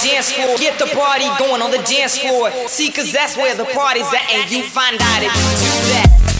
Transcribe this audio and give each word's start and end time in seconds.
dance 0.00 0.32
floor. 0.32 0.56
Get 0.58 0.78
the 0.78 0.86
party 0.94 1.26
going 1.38 1.62
on 1.62 1.70
the 1.70 1.82
dance 1.82 2.18
floor. 2.18 2.50
See, 2.68 2.90
cause 2.92 3.12
that's 3.12 3.36
where 3.36 3.54
the 3.54 3.64
party's 3.64 4.08
at, 4.12 4.30
and 4.32 4.50
you 4.50 4.62
find 4.62 4.96
out 5.00 5.22
if 5.22 5.32
you 5.32 5.50
do 5.60 5.72
that. 5.92 6.35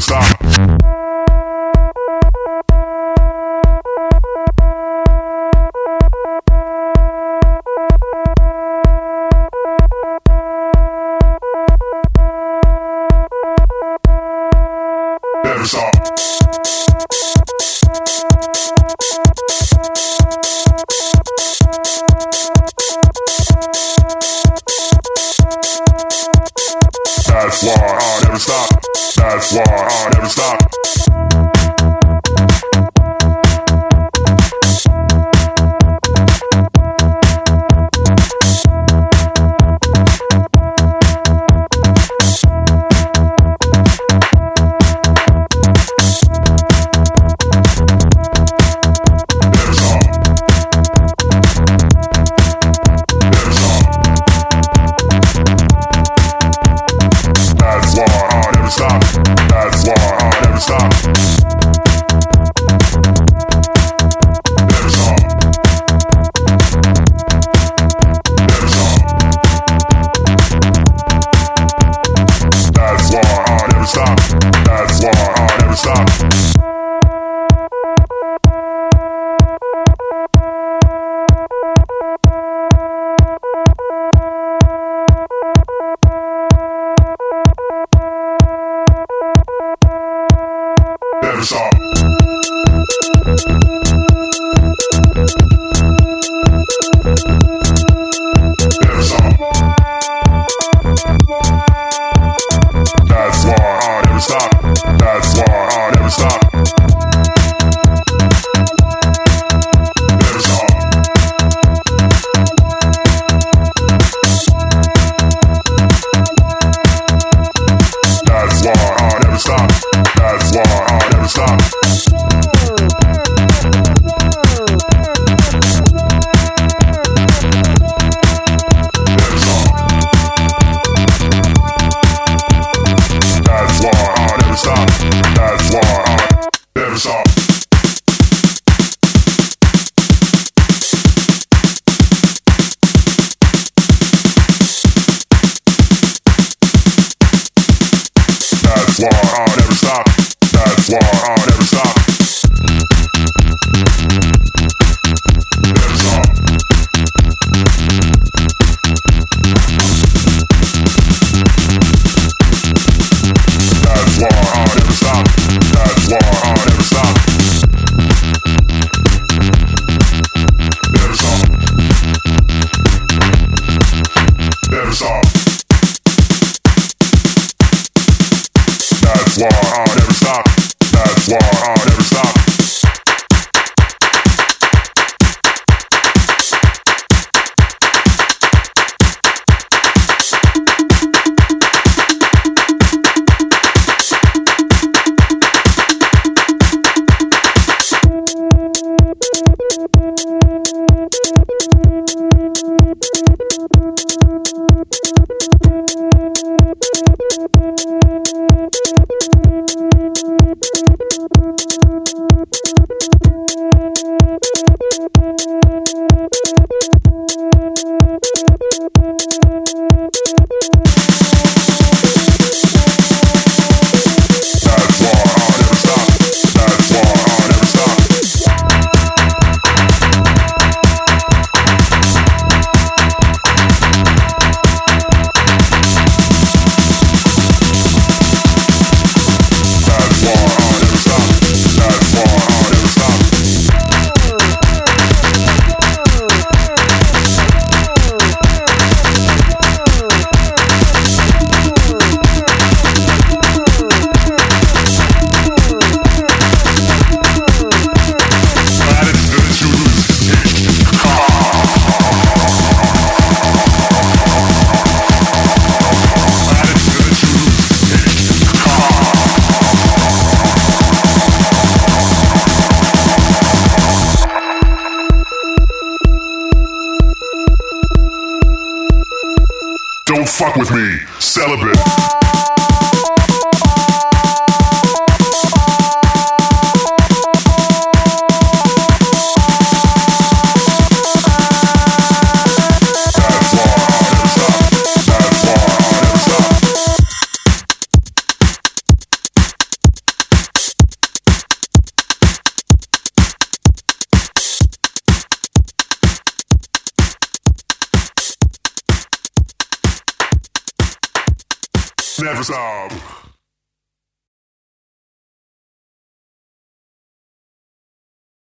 Stop. 0.00 0.97